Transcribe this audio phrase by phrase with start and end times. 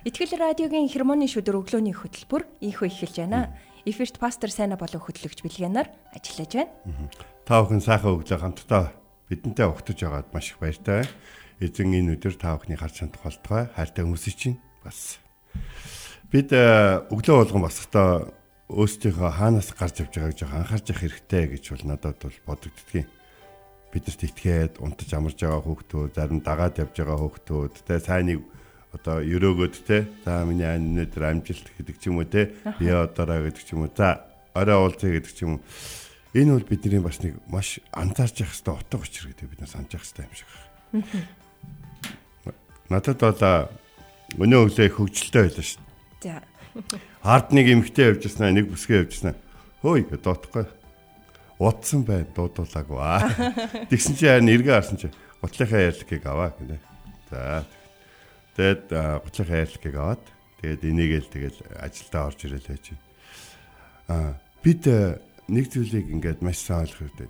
[0.00, 3.52] Итгэл радиогийн хермоны шүдэр өглөөний хөтөлбөр ийхүү эхэлж байна.
[3.84, 6.72] Эфирт пастор Сайна болон хөтлөгч Билгэнаар ажиллаж байна.
[7.44, 8.96] Та бүхэн сайхан өглөө хамтдаа
[9.28, 11.04] бидэнтэй угтаж байгаад маш их баяртай.
[11.60, 15.20] Эзэн энэ өдөр та бүхний харж чанд тухайлтгай хайртай хүмүүсийн чинь бас
[16.32, 18.32] бид э, өглөө болгон босохдоо
[18.72, 23.04] өөрсдийнхөө хаанаас гарч явж байгааг жоох анхаарч явах хэрэгтэй гэж бол надад бол бодогддгийн.
[23.92, 28.40] Бидэрт итгээд унтаж амарж байгаа хүүхдүүд, зарим дагаад явж байгаа хүүхдүүд, тэ сайныг
[28.92, 33.62] одоо өрөөгөөд те за миний өнөөдөр амжилт гэдэг ч юм уу те би одоороо гэдэг
[33.62, 35.62] ч юм уу за орой уулзъя гэдэг ч юм уу
[36.34, 39.90] энэ бол бидний бас нэг маш анзаарч явах хэрэгтэй утга учир гэдэг бид нар санаж
[39.94, 40.66] явах хэрэгтэй юм шиг байна.
[42.90, 45.82] Надад бол өнөө өглөө хөвгөлтэй байлаа шүү
[46.22, 46.38] дээ.
[46.38, 46.42] За.
[47.22, 49.34] Ард нэг эмхтэй явж яснаа нэг бүсгээ явж яснаа.
[49.82, 50.66] Хөөе доотхгүй.
[51.58, 52.98] Утсан бай дуудуулаагүй.
[53.90, 55.10] Тэгсэн чи харин эргээ харсан чи
[55.42, 56.78] гутлынхаа ярилгыг аваа гэнэ.
[57.30, 57.66] За
[58.60, 60.24] Тэгээд готлох хайрлагыг аваад
[60.60, 62.86] тэгээд энийгээл тэгэл ажилдаа орж ирэл байж.
[64.04, 64.84] Аа бид
[65.48, 67.28] нэг зүйлийг ингээд маш сайн ойлгох хэрэгтэй.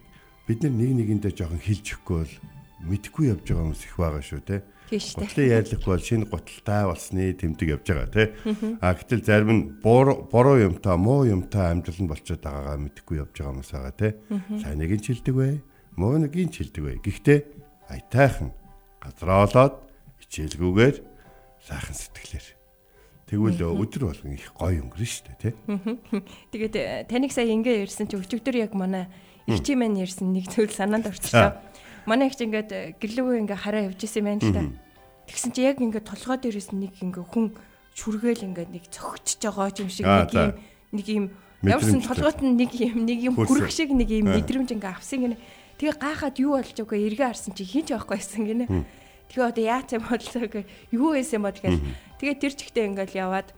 [0.50, 2.34] Бид нэг нэгэндээ жоохон хилж өгөхгүй бол
[2.82, 4.58] мэдхгүй явж байгаа хүмүүс их байгаа шүү те.
[4.90, 8.24] Готлын ярьлахгүй бол шинэ готалтай болсны тэмдэг явж байгаа те.
[8.82, 13.54] А гэтэл зарим нь буруу юмтай муу юмтай амьдрал нь болчиход байгаагаа мэдхгүй явж байгаа
[13.54, 14.08] хүмүүс байгаа те.
[14.66, 15.62] Сайныг нь чилдэг бай,
[15.94, 16.96] муу нэг нь чилдэг бай.
[16.98, 17.38] Гэхдээ
[17.86, 18.50] аятайхан
[18.98, 19.74] газраа олоод
[20.26, 21.09] хичээлгүйгээр
[21.64, 22.48] сайхан сэтгэлээр.
[23.30, 25.54] Тэгвэл өдөр болгон их гоё өнгөрнө шүү дээ, тий.
[26.50, 29.06] Тэгээд э, таныг сая ингээ ярьсан чи өчигдөр яг манай
[29.46, 31.62] их чи маань ярьсан нэг зүйл санаанд орчихлоо.
[32.10, 34.62] Манай их чи ингээд э, гэрлүүгөө ингээ хараа явж исэн юм байна л да.
[35.30, 37.54] Тэгсэн чи яг ингээ толгой дээрээс нэг ингээ хүн
[37.94, 40.50] шүргээл ингээ нэг цогцож байгаа юм шиг нэг юм
[40.90, 41.24] нэг юм
[41.62, 45.38] явсан толгойд нь нэг юм нэг юм хүрэх шиг нэг юм мэдрэмж ингээ авсан гинэ.
[45.78, 48.66] Тэгээ гайхаад юу болж байгааг эргээ харсан чи хинч байхгүй байсан гинэ.
[49.30, 50.60] Тэгээ одоо яац юм бодлоо гэ
[50.90, 51.78] юу байсан юм бол гэл.
[52.18, 53.48] Тэгээ тэр чигтээ ингээл яваад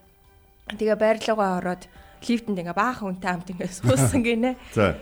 [0.69, 1.83] тэгээ байрлалгаа ороод
[2.29, 4.61] лифтэнд ингээ баахан хүнтэй хамт ингээ суусан гинэ.
[4.77, 5.01] За.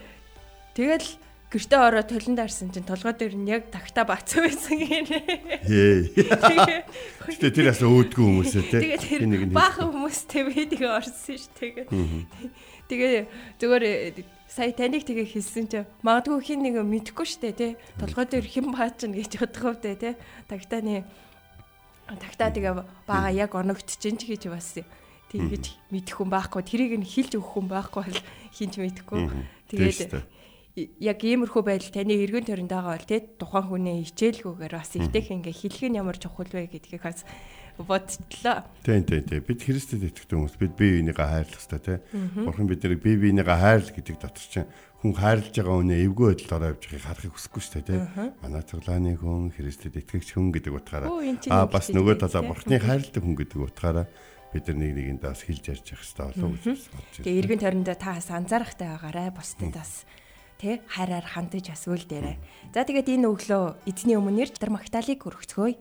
[0.78, 1.08] Тэгэл
[1.50, 5.18] гэртээ ороод толон даарсан чинь толгой дээр нь яг тагта бац байсан гинэ.
[7.26, 8.78] Гэтэ тэр бас өөдгөө хүмүүсээ те.
[8.94, 11.90] Тэгээ нэг баахан хүмүүстэй би тэгээ орсон ш тэгээ.
[12.90, 13.24] Тэгээ
[13.62, 13.84] зүгээр
[14.50, 19.06] сая таныг тэгээ хэлсэн чи магадгүй хин нэг мэдэхгүй штэ тий толгой дээр хэн баач
[19.06, 20.14] нь гэж бодох хувьтай тий
[20.50, 21.06] тагтааны
[22.18, 22.74] тагтаа тэгээ
[23.06, 24.82] бага яг оногдчихэн ч гэж бас
[25.30, 26.62] тэгэж мэдэх хүн байхгүй.
[26.66, 28.20] Тэрийг нь хилж өгөх хүн байхгүй бол
[28.50, 29.22] хинч мэдэхгүй
[29.70, 30.10] тэгээд
[30.98, 35.54] яг иймэрхүү байдал таны эргэн тойронд байгаа бол тий тухайн хүнээ хичээлгүйгээр бас ихтэй ингээ
[35.54, 37.22] хэлэх нь ямар чухал вэ гэдгийг бас
[37.84, 38.64] бодтлоо.
[38.84, 39.42] Тийм тийм тийм.
[39.44, 42.00] Бид Христэд итгэдэг хүмүүс бид бие биенийгээ хайрлах хэрэгтэй тийм.
[42.44, 44.70] Бурхан биднийг бие биенийгээ хайрл гэдэг дотор чинь
[45.00, 48.04] хүн хайрлаж байгаа үнэ эвгүй байдалд ороо явж байгааг харахыг хүсэхгүй шүү дээ тийм.
[48.44, 51.08] Манай цоглааны хүн Христэд итгэгч хүн гэдэг утгаараа
[51.48, 54.06] аа бас нөгөө талаа Бурханы хайрладаг хүн гэдэг утгаараа
[54.52, 57.24] бид нар нэг нэгэндээ бас хэлж ярьж явах хэрэгтэй болов уу гэж бодож байна.
[57.24, 59.28] Тэгээ эргэн тойрондоо та бас анзаарахтай байгаарай.
[59.30, 59.92] Бусдад бас
[60.60, 62.36] тэ хайраар хандаж бас үлдээрэй.
[62.76, 65.80] За тэгээд энэ өглөө эзний өмнөр Чатар Магдалийг өргөцгөөе.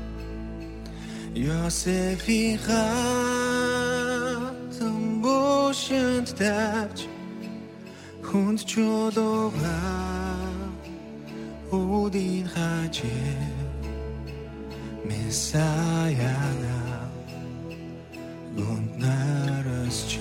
[1.35, 2.81] یاسفی قدم
[5.21, 7.05] باشند درج
[8.33, 9.55] کند جدا و
[11.75, 13.09] اودین خجه
[15.05, 16.31] مساینا
[18.57, 20.19] گند نرس چه.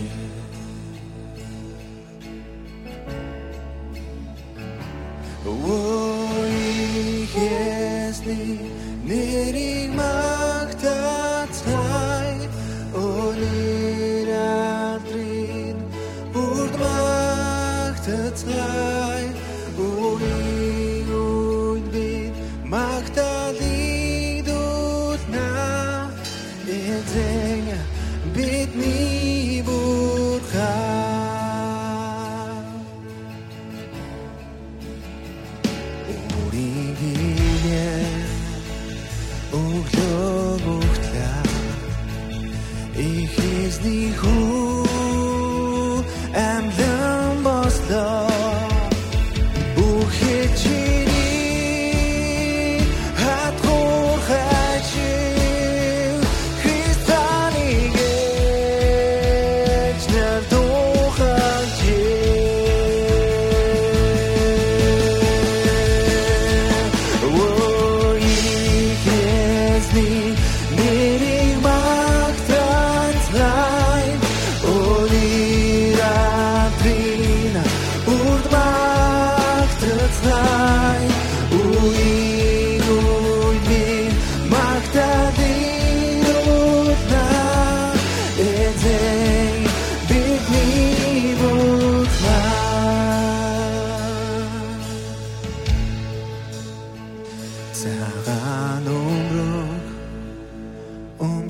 [5.47, 6.57] Ой,
[7.35, 8.59] если
[9.05, 9.53] не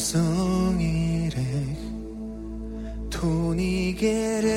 [0.01, 1.37] 감성이래
[3.11, 4.51] 돈이게를.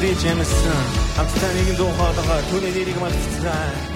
[0.00, 0.80] дэнд чимсэн
[1.16, 3.89] хамтдаа нэгэн дуу хоолойгоор түүний нэрийг мартцгаая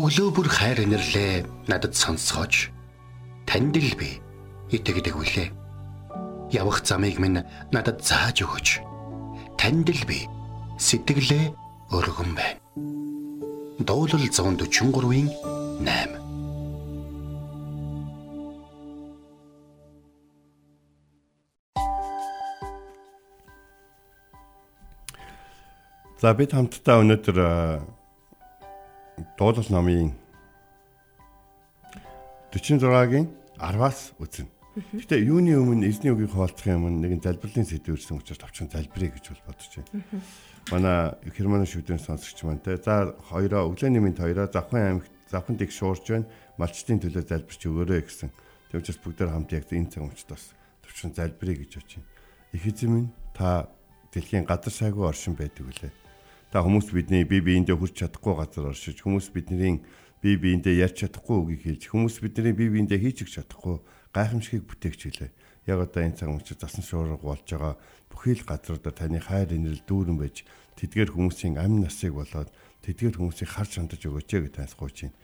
[0.00, 2.72] Өглөө бүр хайр инэрлээ надад сонсгооч.
[3.44, 4.16] Танд л би
[4.72, 5.52] итгэдэг үлээ.
[6.56, 8.80] Явах замыг минь надад зааж өгөөч.
[9.60, 10.24] Танд л би
[10.80, 11.52] сэтгэлээ
[11.92, 12.64] өргөн байна.
[13.84, 15.28] Дуулал 143-ийн
[15.84, 16.16] 8
[26.24, 27.99] За бид хамтдаа өнөөдөр
[29.38, 30.12] дуулал номын
[32.52, 34.48] 46-гийн 10-аас үзнэ.
[34.94, 39.34] Гэтэ юуны өмнө эзний үгийг хаалцахын өмнө нэгэн залбирлын сэдв ирсэн учраас тавчхан залбирая гэж
[39.34, 40.22] бол бодож байна.
[40.70, 40.98] Манай
[41.34, 42.78] Германы шүдэн сонсогч маань те.
[42.78, 46.30] За хоёроо өглөөний минт хоёроо завхан аймагт завхан дэг шуурж байна.
[46.54, 48.30] Малчтын төлөө залбирч өгөөрэй гэсэн.
[48.70, 50.44] Тэг учраас бүгд нэг хамт яг энэ цаг мөчтөөс
[50.86, 52.02] төвчэн залбирая гэж очив.
[52.54, 53.66] Их эзэн минь та
[54.14, 55.90] дэлхийн гадар сайгүй оршин байдаг үлээ.
[56.50, 59.86] Та хүмүүс бидний бие биендээ хүрч чадахгүй газар оршиж хүмүүс бидний
[60.18, 63.78] бие биендээ ярьж чадахгүй үгийг хэлж хүмүүс бидний бие биендээ өгч чадахгүй
[64.10, 65.30] гайхамшигыг бүтээгч хэлээ.
[65.70, 67.78] Яг одоо энэ цаг үед засан шуурга болж байгаа
[68.10, 70.42] бүхий л газруудаар таны хайр инэрл дүүрэн байж
[70.74, 72.50] тэдгээр хүмүүсийн амь насыг болоод
[72.82, 75.14] тэдгээр хүмүүсийг харж хандаж өгөөч гэж тайлхууч юм.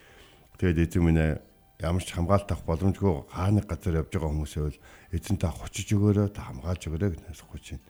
[0.63, 1.43] Тэгээд эзэн минь
[1.83, 4.79] ямар ч хамгаалт авах боломжгүй хааны газар явж байгаа хүмүүсээ бол
[5.11, 7.81] эзэн та хочиж өгөөрэй та хамгаалж өгөөрэй гэж тайлхууч юм.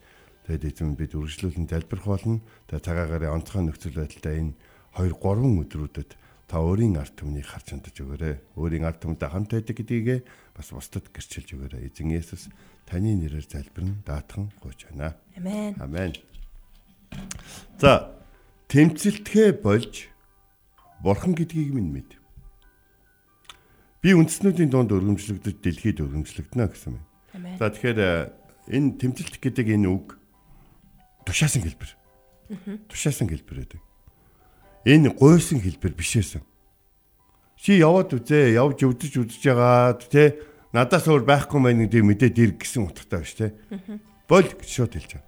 [0.47, 2.39] Тэгээд эзэн бид үргэлжлүүлэн залбирх болно.
[2.71, 4.55] Тэгээд цагаагаар онцгой нөхцөл байдалтай энэ
[4.95, 6.11] 2 3 өдрүүдэд
[6.47, 8.35] та өөрийн ард түмнийг харж хандаж өгөөрэй.
[8.55, 10.23] Өөрийн ард түмтэй хамт байдаг гэдгийг
[10.55, 11.91] бас бусдад гэрчилж өгөөрэй.
[11.91, 12.47] Эзэн Есүс
[12.87, 15.19] таны нэрээр залбирна даатхан гуйж байна.
[15.35, 15.75] Амен.
[15.83, 16.15] Амен.
[17.83, 18.15] За
[18.71, 20.07] тэмцэлтгэ болж
[21.03, 22.15] бурхан гэдгийг минь мэд.
[23.99, 27.03] Би үндэснүүдийн дунд өргөмжлөгдөж дэлхийд өргөмжлөгдөнө гэсэн юм.
[27.59, 28.31] За тэгэхээр э,
[28.71, 30.15] энэ тэмцэлт гэдэг энэ үг
[31.27, 31.91] тушаасан хэлбэр.
[32.87, 33.83] Тушаасан хэлбэр гэдэг.
[34.87, 36.47] Энэ гойсон хэлбэр бишээсэн.
[37.59, 40.39] Чи яваад үзээ, явж өвдөж үзэж байгаад те
[40.71, 43.49] надаас өөр байхгүй мэн гэдэг мэдээд ир гэсэн утгатай байна те.
[44.31, 45.27] Бол шууд хэлж байгаа.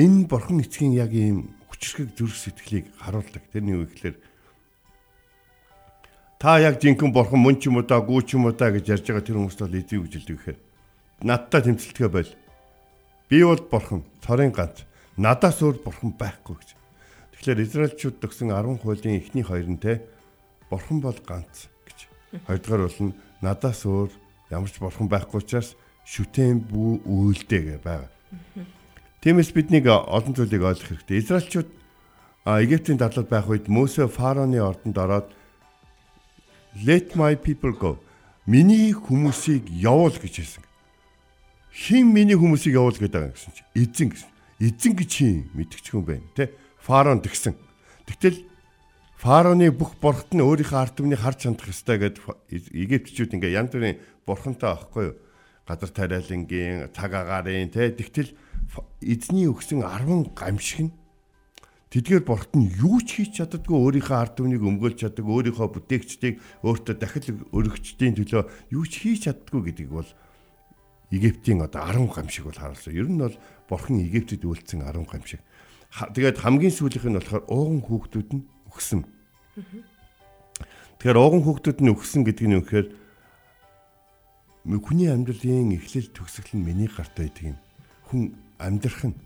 [0.00, 3.42] Энэ бурхан эцгийн яг ийм хүчрхэг зүрх сэтгэлийг харуулдаг.
[3.52, 4.16] Тэрний үг ихлээр
[6.40, 8.86] та яг жинхэнэ бурхан мөн ч юм уу да гүү ч юм уу да гэж
[8.96, 10.58] ярьж байгаа тэр хүмүүст бол эзэн үжилдэг гэхээр
[11.26, 12.32] надтай тэмцэлтгэ байл.
[13.28, 14.88] Би бол бурхан, цорын ганц.
[15.16, 16.70] Надаас өөр бурхан байхгүй гэж.
[17.34, 20.04] Тэгэхээр Израильчууд төгсөн 10 хуулийн эхний хоёр нь те
[20.70, 21.98] бурхан бол ганц гэж.
[22.46, 24.10] Хоёрдугаар бол нь надаас өөр
[24.52, 25.74] ямар ч бурхан байхгүй учраас
[26.04, 28.10] шүтэн бүү үйлдэ гэ байгаа.
[29.20, 31.18] Тиймээс биднийг олон зүйлийг ойлгох хэрэгтэй.
[31.18, 31.70] Израильчууд
[32.46, 35.28] Египтийн дадлал байх үед Мөсө фараоны ордонд ороод
[36.86, 38.00] let my people go.
[38.46, 40.64] Миний хүмүүсийг явуул гэж хэлсэн.
[41.70, 44.30] Хин миний хүмүүсийг явуул гэдэг гэсэн чинь эзэн гэсэн.
[44.60, 46.52] Эзэн гэж чи мэдгчгүй байна те
[46.84, 47.56] фараон тэгсэн.
[48.04, 48.44] Тэгтэл
[49.16, 52.20] фараоны бүх бурхт нь өөрийнхөө ард түмнийг харж хандах ёстой гэд
[52.52, 53.96] Египтчүүд ингээ янз бүрийн
[54.28, 55.16] бурхантай аахгүй юу?
[55.64, 58.36] Газар тариалангийн, цаг агаарын тэ тэгтэл
[59.00, 60.92] эзний өгсөн 10 гамшиг нь
[61.90, 66.94] Тэдгээр бурхт нь юу ч хийж чаддаггүй өөрийнхөө ард түмнийг өмгөөлж чаддаг, өөрийнхөө бүтээгчдийг өөртөө
[66.94, 70.06] дахил өргөчдийн төлөө юу ч хийж чаддаггүй гэдгийг бол
[71.10, 72.94] Египтийн одоо 10 гамшиг бол харуулсан.
[72.94, 73.34] Ер нь бол
[73.68, 75.42] бурхан Египтэд үйлдсэн 10 гамшиг
[75.90, 79.02] тэгээд хамгийн сүүлийнх нь болохоор ууган хүүхдүүд нь өгсөн.
[81.02, 82.88] Тэгэхээр ууган хүүхдүүд нь өгсөн гэдэг нь үнэхээр
[84.70, 87.58] хүний амьдралын эхлэл төгсгөл нь миний гарт байдаг юм.
[88.06, 88.22] Хүн
[88.62, 89.18] амьдрах нь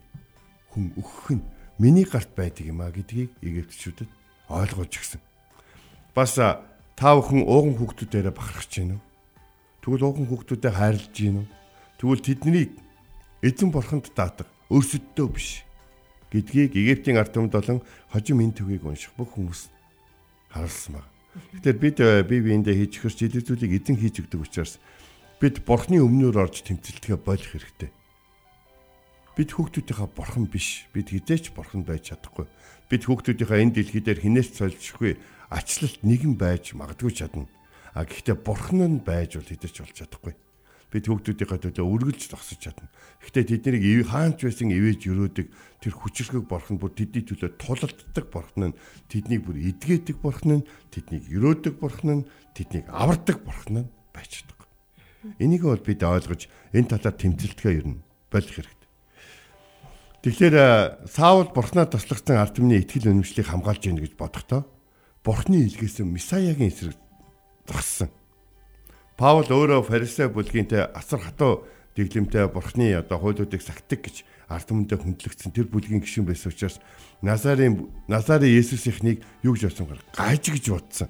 [0.73, 1.45] хүн өгөх нь
[1.77, 4.09] миний гарт байдаг юм а гэдгийг Египтчүүдэд
[4.49, 5.21] ойлгож гисэн.
[6.17, 6.65] Бас та
[6.97, 9.03] бүхэн ууган хүүхдүүдээрээ бахархаж уу?
[9.85, 11.45] Тэгвэл ууган хүүхдүүдэд хайрлаж уу?
[12.05, 12.77] Тэгвэл тэднийг
[13.41, 15.65] эзэн бурханд даатах өөрсөддөө биш
[16.29, 17.81] гэдгийг Египтийн ард түмэд болон
[18.13, 19.73] хожим энэ төвийг унших бүх хүмүүс
[20.53, 21.09] харуулсан байна.
[21.65, 24.77] Тэгэхээр бид э, бие биендээ хийж хөрч илүү зүйлийг эзэн хийж өгдөг учраас
[25.41, 27.89] бид бурхны өмнөөр орж тэмцэлтгээ болох хэрэгтэй.
[29.33, 30.85] Бид хүүхдүүдийнхаа бурхан биш.
[30.93, 32.45] Бид хизээч бурхан байж чадахгүй.
[32.93, 35.17] Бид хүүхдүүдийнхаа энэ дэлхий дээр хинээс цолжихгүй
[35.49, 37.49] ачлалт нэгэн байж магадгүй чадна.
[37.97, 40.37] А гэхдээ бурхан нь байж бол хизээч болж чадахгүй
[40.95, 42.87] бид хүүхдүүдийнхээ төлөө үргэлж зогсож чадна.
[43.19, 45.47] Гэхдээ тэднийг хаанч байсан ивэж өрөөдөг
[45.83, 48.79] тэр хүчрхэг борхон бүр тэдний төлөө тулалддаг борхон нь
[49.11, 54.71] тэднийг бүр эдгээдэг борхон нь тэднийг өрөөдөг борхон нь тэднийг авардаг борхон нь байж чаддаг.
[55.43, 58.89] Энийг бол бид ойлгож энэ талаар тэмцэлтгээ ер нь болох хэрэгтэй.
[60.23, 60.57] Тэгэхээр
[61.11, 64.63] Саул бурхнаа туслахсан ард түмний итгэл үнэмшлийг хамгаалж яах гэж бодохдоо
[65.27, 66.97] бурхны илгээсэн Месаягийн эсрэг
[67.69, 68.09] зогссон
[69.15, 71.63] Паул өөрөө фарисеу бүлгийнтэй асар хатуу
[71.95, 76.83] дэглэмтэй бурхны одоо хуулиудыг сагтдаг гэж ард түмэндээ хүндлэгдсэн тэр бүлгийн гишүүн байсан учраас
[77.23, 81.09] Назарын Назарын Есүс ихнийг юу гэж бодсон гал гаж гэж бодсон.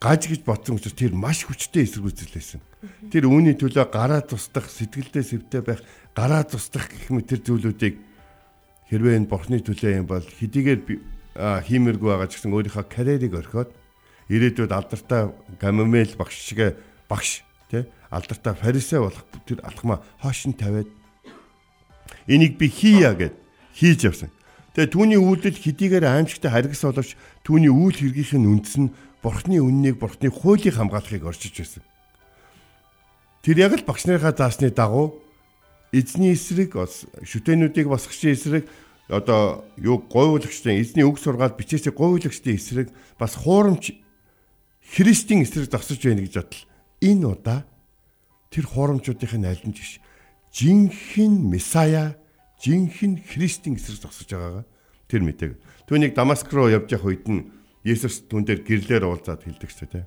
[0.00, 2.64] Гаж гэж бодсон учраас тэр маш хүчтэй эсэргүүцэлсэн.
[3.12, 5.84] Тэр үүний төлөө гараа тусдах, сэтгэлдээ сэвтэй байх,
[6.16, 7.96] гараа тусдах гэх мэт тэр зүйлүүдийг
[8.88, 10.80] хэрвээ энэ бурхны төлөө юм бол хэдийгээр
[11.36, 13.70] хиймэргүй байгаа ч гэсэн өөрийнхөө карьерийг орхиод
[14.28, 15.30] ирээдүйд алдартай
[15.60, 16.76] Гамамел багш шиг
[17.08, 20.88] багш тий алдартай фарисей болох тэр алхмаа хоош нь тавиад
[22.26, 23.34] энийг би хийя гэд
[23.74, 24.30] хийж явсан.
[24.74, 27.16] Тэгээ түүний үйлдэл хэдийгээр аимшигтай харгас боловч
[27.46, 31.82] түүний үйл хэргийнх нь үндэс нь бурхны үннийг бурхны хуулийг хамгаалахыг орчиж байсан.
[33.42, 35.22] Тэр яг л багш нарынхаа заасны дагуу
[35.94, 38.64] эзний эсрэг шүтэнүүдийг босгохчийн эсрэг
[39.08, 43.94] одоо юу говьулагчдын эзний үг сургаал бичээсээ говьулагчдын эсрэг бас хуурамч
[44.86, 46.62] христийн эсрэг зогсож байна гэж бодол.
[47.02, 47.60] Энэ удаа
[48.50, 49.98] тэр хуурамчуудын аль нь жиш
[50.54, 52.16] жинхэнэ месая
[52.62, 54.64] жинхэнэ христийн эсрэг зогсож байгаагаа
[55.10, 55.52] тэр мэдээг
[55.90, 57.50] түүнийг Дамаск руу явж явах үед нь
[57.86, 60.06] Есүс түн дээр гэрлээр уулзаад хэлдэг ч тийм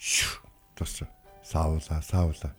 [0.00, 0.40] шүү
[0.76, 1.04] тус
[1.44, 2.56] саавла саавла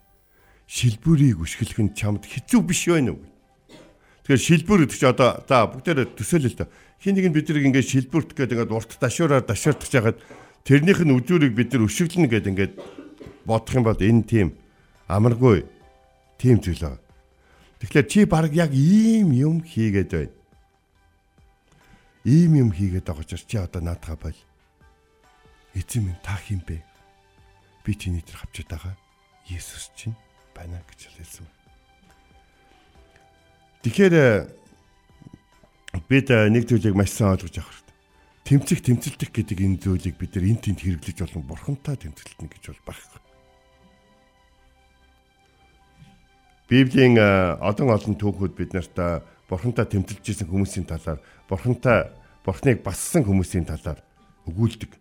[0.65, 3.21] шилбүрийг үшгэлэх нь чамд хэцүү биш байна уу?
[4.25, 6.69] Тэгэхээр шилбүр гэдэг чи одоо за бүгдээр төсөөлөл л доо.
[6.97, 10.17] Хин нэг нь бид нэг ингээд шилбүрт гээд ингээд урт дашуураар дашаардах жагаад
[10.65, 12.73] тэрнийх нь үжүүрийг бид нар өшөглөнө гээд ингээд
[13.45, 14.47] бодох юм бол энэ тийм
[15.07, 15.63] амаргүй
[16.41, 17.01] тийм зүйл байгаа.
[17.79, 20.35] Тэгэхээр чи баг яг ийм юм хийгээд байна
[22.25, 24.39] ийм юм хийгээд байгаа ч чи одоо наадхаа бол
[25.77, 26.81] эзэн минь та хин бэ?
[27.85, 28.95] Би чиний дээр хавчаад байгаа
[29.45, 30.17] Есүс чинь
[30.57, 31.45] байна гэж хэлсэн.
[33.85, 34.49] Тэгэхээр
[36.09, 37.84] бид нэг зүйлийг маш сайн ойлгож авах.
[38.45, 42.83] Тэмцэх тэмцэлдэх гэдэг энэ зүйлийг бид нар эн тэнд хэрэглэж болон бурхантай тэмцэлтнэ гэж бол
[42.93, 43.21] байхгүй.
[46.69, 51.17] Библийн олон олон түүхүүд бид нарт бурхантай тэмцэлж исэн хүмүүсийн талаар
[51.49, 52.13] бурхантай
[52.45, 54.05] бурхныг бассан хүмүүсийн талаар
[54.45, 54.93] өгүүлдэг.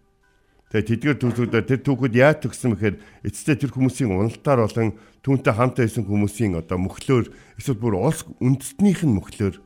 [0.72, 2.96] Тэгээ тэдгээр түүхүүдээр тэр түүхүүд яаж төгсөн бэхээр
[3.28, 7.28] эцэстээ тэр хүмүүсийн уналтаар болон түүнтэй хамт байсан хүмүүсийн одоо мөхлөөр
[7.60, 9.60] эсвэл бүр улс үндэстнийх нь мөхлөөр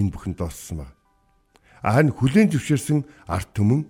[0.00, 1.01] энэ бүхэн дууссан байна.
[1.82, 3.82] Харин хүлэн зөвшөөрсөн арт түмэн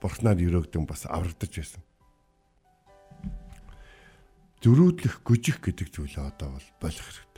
[0.00, 1.82] бурхнаар өрөөгдөн бас аврагдаж байсан.
[4.64, 7.32] Зөрүүдлэх гүжих гэдэг зүйлээ одоо бол болох хэрэгтэй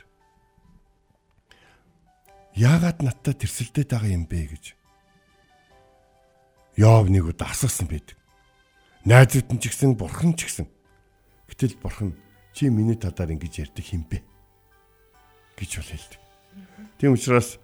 [2.55, 4.65] яагаад надтай тэрсэлдээд байгаа юм бэ гэж.
[6.79, 8.15] Йов нэг удаа асуусан байдаг.
[9.03, 10.67] Найзууд нь ч гэсэн бурхан ч гэсэн.
[11.51, 12.15] Гэтэл бурхан
[12.55, 14.23] чи миний талаар ингэж ярьдаг юм бэ
[15.59, 16.21] гэж бол хэлдэг.
[16.99, 17.59] Тийм учраас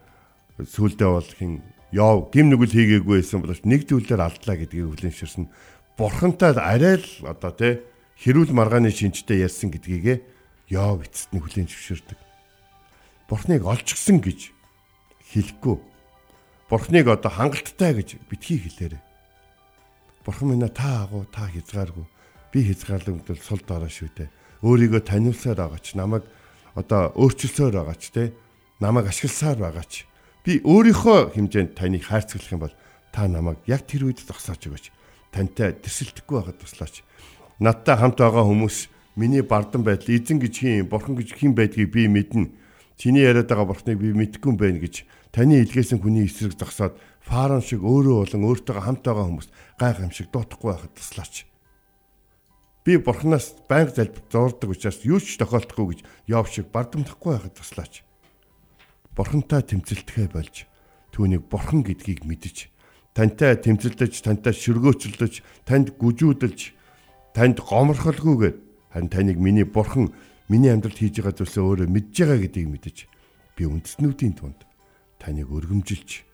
[0.65, 5.52] сүулдэ бол хин Йов гим нүгэл хийгээгүй байсан боловч нэг зүйлээр алдлаа гэдгийг хүлэншэрсэн.
[6.00, 7.84] Бурхантай арай л одоо тий
[8.15, 10.24] хэрүүл маргааны шинжтэй ярьсан гэдгийгэ
[10.71, 12.19] Йов эцэст нь хүлээн зөвшөөрдөг.
[13.28, 14.56] Бурхныг олчихсан гэж
[15.36, 15.78] хэлэхгүй.
[16.71, 19.04] Бурхныг одоо хангалттай гэж битгий хэлээрэй.
[20.24, 22.08] Бурхан минь та агуу та хязгааргүй.
[22.52, 24.30] Би хязгаарлагдвал бол сул дорой шүү дээ.
[24.63, 26.24] Өөрийгөө таниулсаар байгаач, намайг
[26.76, 28.32] одоо өөрчилсөөр байгаач те.
[28.80, 30.11] Намайг ашигласаар байгаач.
[30.41, 32.75] Би өөрийнхөө хэмжээнд таныг хайрцаглах юм бол
[33.13, 34.89] та намайг яг тэр үед зогсоож өгөөч.
[35.30, 37.06] Тантай тэрсэлдэхгүй байхад туслаач.
[37.62, 38.89] Надтай хамт байгаа хүмүүс
[39.21, 42.49] миний бардан байдал эзэн гэж хин, бурхан гэж хин байдгийг би мэднэ.
[42.97, 47.86] Чиний яриад байгаа бурхныг би мэдэхгүй байна гэж таны илгээсэн хүний эсрэг зогсоод фарон шиг
[47.86, 51.45] өөрөө болон өөртөө хамт байгаа хүмүүс гайхамшиг дуутахгүй байхад туслаач.
[52.82, 55.99] Би бурхнаас байнга залбир зурдаг учраас юу ч тохиолдохгүй гэж
[56.34, 58.01] яв шиг бардамдахгүй байхад туслаач.
[59.21, 60.65] Бурхантай тэмцэлтэхэ болж
[61.13, 62.73] түүнийг бурхан гэдгийг мэдэж
[63.13, 66.73] тантай тэмцэлдэж тантай шөргөөцөлдөж танд гүжүүдэлж
[67.38, 68.55] танд гоморхолгүйгээр
[68.89, 70.10] харин таныг миний бурхан
[70.49, 72.97] миний амьдралд хийж байгаа зүйлсээ өөрөө мэдж байгаа гэдгийг мэдэж
[73.53, 74.65] би үндэснүүдийн тунд
[75.21, 76.25] таныг өргөмжилж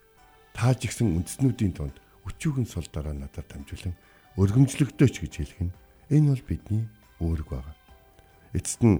[0.56, 3.92] тааж гисэн үндэснүүдийн донд өчүүгэн сул дараа надад дамжуулан
[4.40, 5.76] өргөмжлөгдөөч гэж хэлэх нь
[6.08, 6.88] энэ бол бидний
[7.20, 7.76] үүрэг байгаа.
[8.56, 8.96] Эцэст нь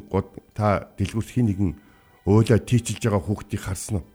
[0.52, 1.72] та дэлгүрт хин нэгэн
[2.28, 4.06] өөлөө тийчилж байгаа хүүхдийг харсан уу?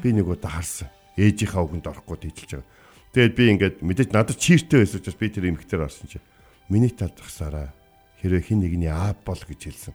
[0.00, 0.88] Би нэг удаа харсан.
[1.20, 2.68] Ээжийнхаа үгэнд орохгүй тийчилж байгаа.
[3.12, 6.24] Тэгээд би ингээд мэдээж надад чиртэй байсан учраас би тэр эмэгтэр орсон чинь
[6.72, 7.76] миний талд тахсараа
[8.24, 9.94] хэрвээ хин нэгний аав бол гэж хэлсэн.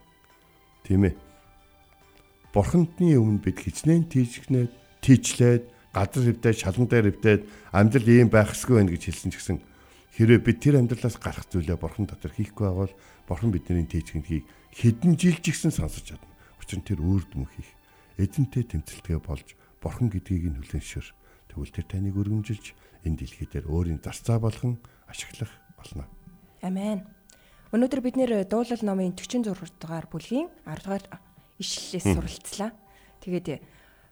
[0.86, 1.18] Тийм ээ.
[2.54, 7.42] Бурхандны өмнө бид хичнээн тийчгнээд тийчлээд газар хөвдөө шалан дээр хөвдөөд
[7.74, 9.58] амьдрал ийм байх ёсгүй байх гэж хэлсэн ч гэсэн
[10.18, 12.94] хэрвээ бид тэр амьдралаас гарах зүйлээ бурхан дотор хийхгүй байвал
[13.28, 16.31] бурхан бидний тийчгэнхийг хэдэн жил ч гэсэн сонсож чадна.
[16.62, 17.74] Учир нь тэр өөр дүм хийх
[18.22, 21.08] эзэнтэй тэмцэлтгээ болж бурхан гэдгийг нь хүлэншэр
[21.50, 24.78] тэгвэл тэр таныг өргөмжилж энэ дэлхий дээр өөрийн зарцаа болгон
[25.10, 26.06] ашиглах болно.
[26.62, 27.10] Амен.
[27.74, 31.06] Өнөөдөр бид нэр дуулал номын 46 дугаар бүлгийн 10 дугаар
[31.58, 32.72] ишлэлээс суралцлаа.
[33.26, 33.64] Тэгээд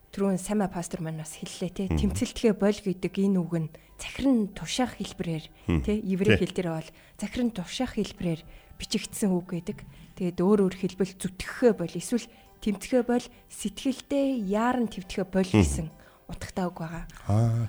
[0.09, 3.69] түрүүн Сама пастор маань бас хэллээ те тэмцэлтгэ бол гэдэг энэ үг нь
[4.01, 5.45] захиран тушаах хэлбэрээр
[5.85, 6.89] те еврей хэл дээр бол
[7.21, 8.41] захиран тушаах хэлбэрээр
[8.81, 9.85] бичигдсэн үг гэдэг.
[10.19, 12.27] Тэгээд өөр өөр хэлбэл зүтгэхээ бол эсвэл
[12.59, 13.23] тэмцэхээ бол
[13.55, 15.87] сэтгэлдээ яаран твтгэхээ бол гэсэн
[16.27, 17.05] утгатай үг байгаа.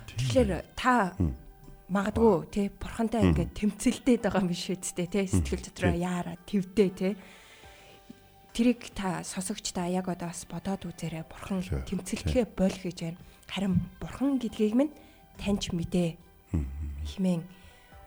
[0.03, 1.15] Тэгэхээр та
[1.87, 7.09] магадгүй те бурхантай ингээд тэмцэлдээд байгаа юм биш үсттэй те сэтгэл дотроо яараа твдээ те
[8.51, 11.23] тэрийг та сосогч та яг одоо бас бодоод үзээрэй.
[11.23, 13.19] Бурхан тэмцэлтэхэ бол гэж байна.
[13.47, 14.91] Харин бурхан гэдгийг минь
[15.39, 16.19] таньж мэдээ.
[17.15, 17.47] Химэн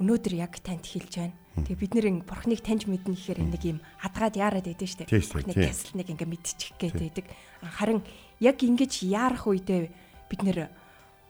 [0.04, 1.36] өнөөдөр яг танд хэлж байна.
[1.54, 5.06] Тэгээ бид нэр ин бурхныг таньж мэднэ гэхээр нэг юм хадгаад яарад байдэн штэ.
[5.06, 5.70] Бурхныг тийм.
[5.70, 7.26] ясалныг ингээ мэдчих гээд байдаг.
[7.62, 8.02] Харин
[8.42, 9.86] яг ингэж яарах үедээ
[10.26, 10.66] бид нэр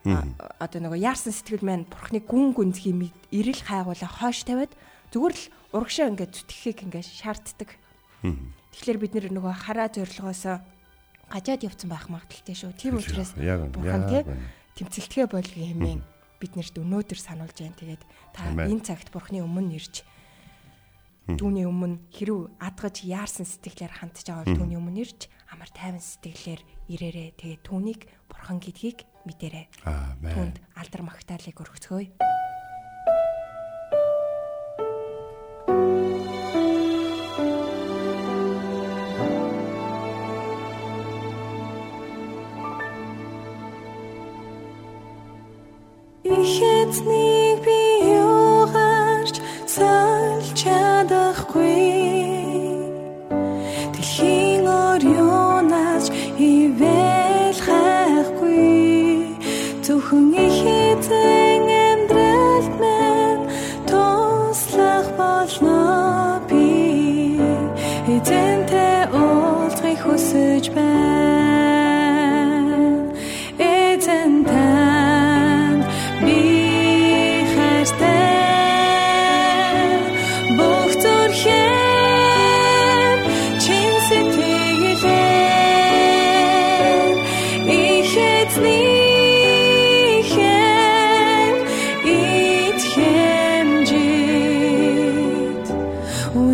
[0.05, 4.73] одоо нөгөө яарсан сэтгэл маань бурхныг гүн гүнзгий мэд ирэл хайгуула хойш тавиад
[5.13, 5.45] зүгээр л
[5.77, 7.71] урагшаа ингээ зүтгэхийг ингээ шаарддаг.
[8.25, 10.45] Тэгэхээр бид нэр нөгөө хараа зорилгоос
[11.29, 12.73] гажаад явцсан байх магадaltaй шүү.
[12.77, 14.09] Тийм учраас бурхан
[14.77, 16.01] тэмцэлтгэ болгоё хэмээн
[16.41, 17.81] бид нарт өнөөдөр сануулж байна.
[17.81, 18.03] Тэгээд
[18.37, 20.05] та энэ цагт бурхны өмнө ирж
[21.25, 26.61] түүний өмнө хэрв адгаж яарсан сэтгэлээр хандж байгаа бол түүний өмнө ирж амар тайван сэтгэлээр
[26.93, 29.89] ирээрээ тэгээд түүнийг бурхан гэдгийг мэдэрээ.
[29.89, 30.37] Аамен.
[30.37, 32.13] Түүнд алдар магтаалыг өргөцгөөе.
[46.25, 47.84] Ихэцнийг би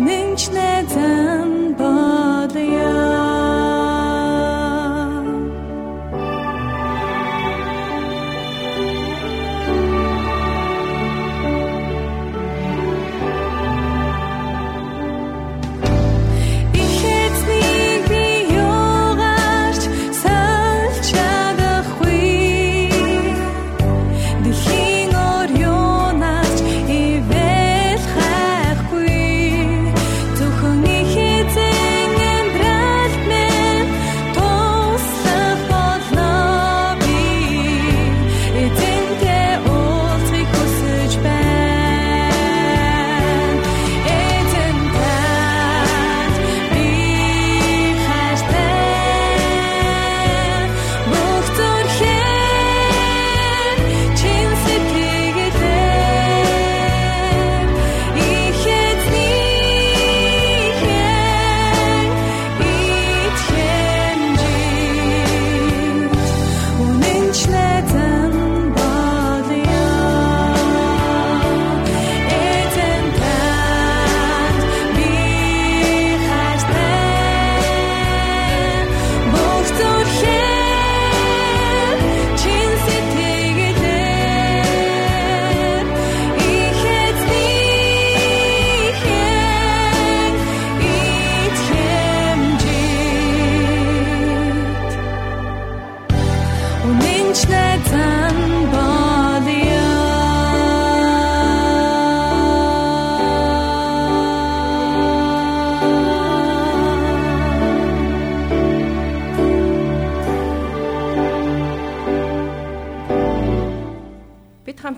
[0.05, 0.83] nincs ne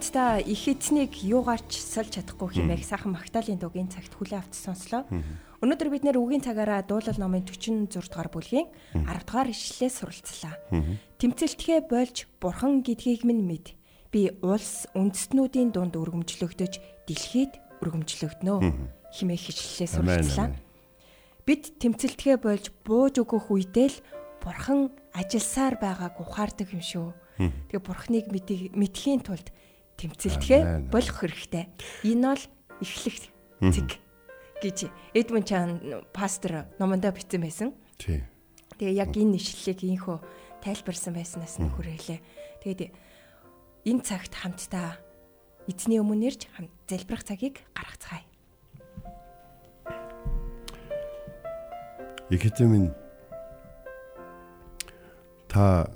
[0.04, 5.08] хамтдаа их эзнийг юугаарч сольж чадахгүй хэмээх сайхан магтаалын дугийн цагт хүлээ авч сонслоо.
[5.64, 10.60] Өнөөдөр бид нэр үгийн цагаараа дуулал номын 46 дугаар бүлгийн 10 дугаар ишлэлээ суралцлаа.
[11.24, 13.80] Тэмцэлтгэ болж бурхан гэдгийг минь мэд.
[14.12, 18.60] Би улс үндэстнүүдийн дунд өргөмжлөгдөж дэлхийд өргөмжлөгднө
[19.08, 20.52] хэмээх ишлэлээ суралцлаа.
[21.48, 23.98] Бид тэмцэлтгэ болж бууж өгөх үедээ л
[24.44, 27.08] бурхан ажилсаар байгааг ухаардаг юм шүү.
[27.72, 29.48] Тэгээ бурханыг мэдий- мэдхийн тулд
[29.98, 31.70] тэмцэлтгэ болох хэрэгтэй.
[32.04, 32.44] Энэ бол
[32.82, 33.18] эхлэх
[33.62, 33.90] зэг
[34.64, 34.78] гэж
[35.14, 35.80] Эдмон Чан
[36.16, 37.70] пастор номондоо бичсэн байсан.
[38.00, 38.24] Тий.
[38.80, 40.18] Тэгээ яг энэ ишлэлийг инхөө
[40.64, 42.20] тайлбарсан байснаас нь хүрээлээ.
[42.64, 42.92] Тэгээд
[43.84, 44.98] энэ цагт хамтдаа
[45.68, 48.24] эзний өмнө ирж хам залбирах цагийг гаргацгаая.
[52.32, 52.90] Ихэдэн минь
[55.52, 55.92] та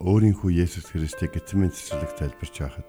[0.00, 2.88] өөрийнхөө Есүс Христийг эцэмэн цэцэрлэг залбирч байхад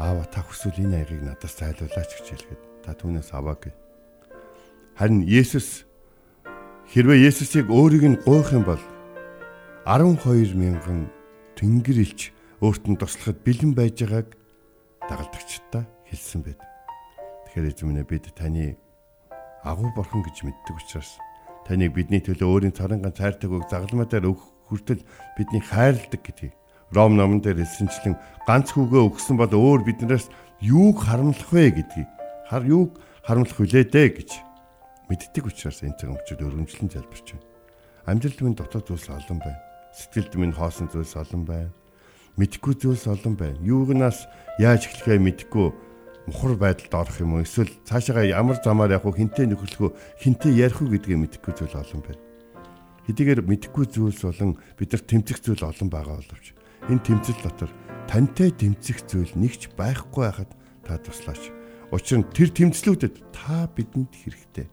[0.00, 3.76] аава та хүсвэл энэ аягыг надаас зайлуулаач гэж хэлгээд та түүнээс аваа гэ.
[4.96, 5.84] Харин Есүс
[6.88, 8.80] хэрвээ Есүсийг өөрийг нь гуйх юм бол
[9.84, 11.12] 12 мянган
[11.60, 12.32] тэнгэр илч
[12.64, 14.28] өөрт нь туслахад бэлэн байж байгааг
[15.04, 16.60] дагалдагчдаа хэлсэн байд.
[17.52, 18.80] Тэгэхээр эзэн минь бид таны
[19.64, 21.20] агуу бурхан гэж мэддэг учраас
[21.68, 25.04] таныг бидний төлөө өөрийн цорын ганц хайртаг үг загалмаа дээр өгөх хүртэл
[25.36, 26.56] бидний хайрладаг гэдгийг
[26.90, 28.18] Ром номон дээр хэлсэнчлэн
[28.50, 30.26] ганц хүүгээ өгсөн бол өөр биднээс
[30.58, 32.10] юуг харамлах вэ гэдгийг
[32.50, 34.30] хар юуг харамлах вүлээ дээ гэж
[35.06, 37.46] мэддэг учраас энэ цаг өмчөд өргөмжлөн залбирч байна.
[38.10, 39.62] Амьдралд минь дотоод зүйлс олон байна.
[39.94, 41.70] Сэтгэлд минь хоосон зүйлс олон байна.
[42.34, 43.58] Мэдхгүй зүйлс олон байна.
[43.62, 44.26] Юугнаас
[44.58, 45.70] яаж эхлэхээ мэдхгүй
[46.26, 49.94] мухар байдалд орох юм уу эсвэл цаашаа ямар замаар явах вэ хинтээ нөхөрлөх үү
[50.26, 52.22] хинтээ ярих үү гэдгийг мэдэхгүй зүйл олон байна.
[53.06, 57.70] Хэдийгээр мэдэхгүй зүйлс болон бидэрт тэмцэх зүйл олон байгаа боловч энэ тэмцэл дотор
[58.08, 60.50] тантай тэмцэх зүйл нэгч байхгүй байхад
[60.86, 61.52] та туслаач.
[61.92, 64.66] Учир нь тэр тэмцлүүдэд та бидэнд хэрэгтэй.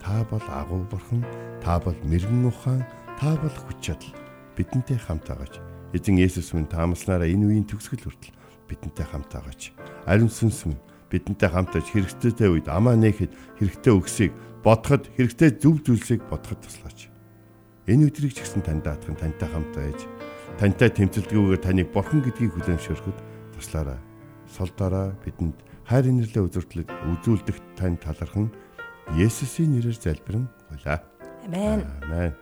[0.00, 1.24] Та бол агуу бурхан,
[1.60, 2.84] та бол мэрэгэн ухаан,
[3.20, 4.12] та бол хүч чадал.
[4.56, 5.60] Бидэнтэй хамт байгаач.
[5.96, 8.36] Эзэн Есүс минь таамаснараа энэ үеийн төгсгөл хүртэл
[8.68, 9.72] бидэнтэй хамт байгаач.
[10.04, 14.32] Ариун сүнс минь бидэнтэй хамт аж хэрэгцээтэй үед амаа нээхэд хэрэгтэй өгсөйг
[14.64, 17.08] бодоход хэрэгтэй зөв зүйлсийг бодоход туслаач.
[17.86, 20.00] Энэ өдрийг ч гэсэн танд даатхан тантай хамт байж
[20.58, 23.18] тантай тэмцэлдгүүгээр таныг бурхан гэдгийг хүлээмжшөрөхөд
[23.58, 23.98] туслаарай.
[24.46, 28.54] Солдороо бидэнд хайр инэрлээ үзүүлдэг үзүүлдэх тань талархан
[29.18, 31.02] Есүсийн нэрээр залбирэн гуйлаа.
[31.44, 31.84] Амен.
[32.06, 32.32] Амен.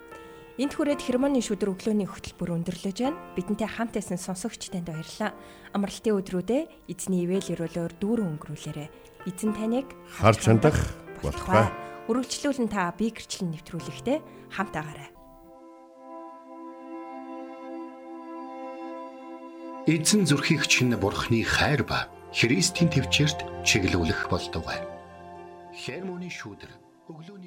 [0.61, 3.18] Энд хүрээд хермоны шүдэр өглөөний хөтөлбөр өндөрлөж байна.
[3.35, 5.33] Бидэнтэй хамт байсан сонсогч танд баярлалаа.
[5.72, 8.87] Амралтын өдрүүдэд эзний ивэл өрөөлөөр дүүрэн өнгөрүүлээрэ.
[9.27, 9.88] Эзэн таныг
[10.20, 10.77] Харж хандах
[11.25, 11.72] болтугай.
[12.07, 14.20] Үргэлжлүүлэн та бие гэрчлэн нэвтрүүлэхтэй
[14.53, 15.12] хамт агаарай.
[19.83, 24.79] Эзэн зүрхийг чинь бурхны хайр ба Христийн төвчөрт чиглүүлэх болтугай.
[25.75, 26.71] Хермоны шүүдэр
[27.11, 27.41] хөтөлбөр